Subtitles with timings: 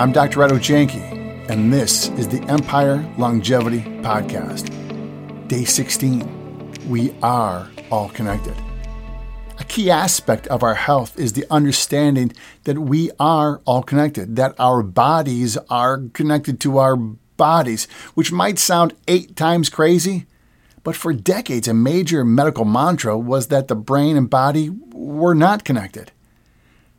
[0.00, 0.42] I'm Dr.
[0.42, 4.70] Otto Janke, and this is the Empire Longevity Podcast.
[5.46, 6.72] Day 16.
[6.88, 8.54] We are all connected.
[9.58, 12.32] A key aspect of our health is the understanding
[12.64, 18.58] that we are all connected, that our bodies are connected to our bodies, which might
[18.58, 20.24] sound eight times crazy,
[20.82, 25.62] but for decades, a major medical mantra was that the brain and body were not
[25.62, 26.10] connected.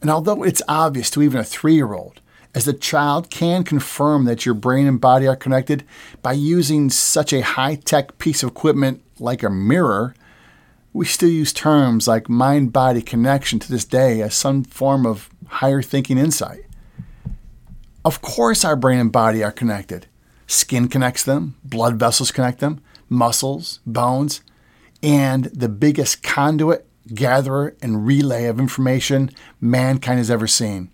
[0.00, 2.20] And although it's obvious to even a three year old,
[2.54, 5.84] as the child can confirm that your brain and body are connected
[6.22, 10.14] by using such a high tech piece of equipment like a mirror,
[10.92, 15.28] we still use terms like mind body connection to this day as some form of
[15.48, 16.64] higher thinking insight.
[18.04, 20.06] Of course, our brain and body are connected.
[20.46, 24.42] Skin connects them, blood vessels connect them, muscles, bones,
[25.02, 30.90] and the biggest conduit, gatherer, and relay of information mankind has ever seen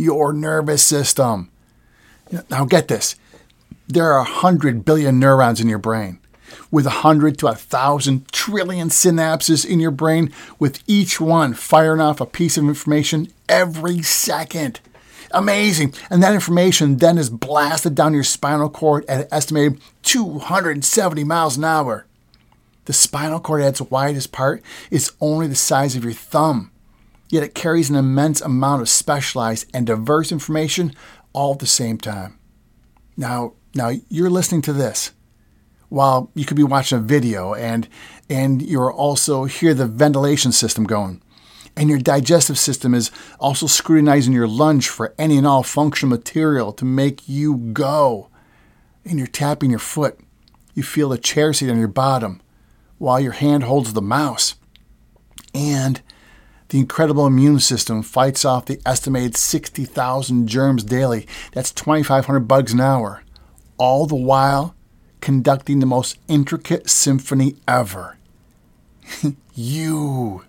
[0.00, 1.50] your nervous system.
[2.48, 3.16] Now, get this
[3.88, 6.20] there are 100 billion neurons in your brain,
[6.70, 12.26] with 100 to 1,000 trillion synapses in your brain, with each one firing off a
[12.26, 14.80] piece of information every second.
[15.32, 15.94] Amazing.
[16.08, 21.56] And that information then is blasted down your spinal cord at an estimated 270 miles
[21.56, 22.06] an hour.
[22.86, 26.70] The spinal cord at its widest part is only the size of your thumb
[27.30, 30.94] yet it carries an immense amount of specialized and diverse information
[31.32, 32.38] all at the same time.
[33.16, 35.12] Now, now you're listening to this
[35.88, 37.88] while you could be watching a video and
[38.28, 41.22] and you're also hear the ventilation system going.
[41.76, 46.72] And your digestive system is also scrutinizing your lunch for any and all functional material
[46.74, 48.28] to make you go.
[49.04, 50.18] And you're tapping your foot.
[50.74, 52.42] You feel the chair seat on your bottom
[52.98, 54.56] while your hand holds the mouse.
[55.54, 56.02] And
[56.70, 61.26] the incredible immune system fights off the estimated 60,000 germs daily.
[61.52, 63.22] That's 2,500 bugs an hour.
[63.76, 64.74] All the while
[65.20, 68.16] conducting the most intricate symphony ever.
[69.54, 70.44] you.